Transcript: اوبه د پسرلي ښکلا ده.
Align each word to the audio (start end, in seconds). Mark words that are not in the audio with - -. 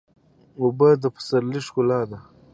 اوبه 0.61 0.89
د 1.01 1.03
پسرلي 1.15 1.61
ښکلا 1.67 2.01
ده. 2.09 2.19